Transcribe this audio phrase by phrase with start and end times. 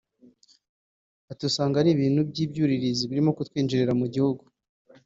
[1.31, 4.43] Ati “Usanga ari ibintu by’ibyuririzi birimo kutwinjirana mu gihugu